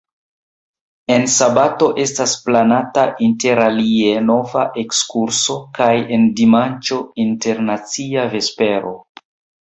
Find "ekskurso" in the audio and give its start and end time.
4.83-5.57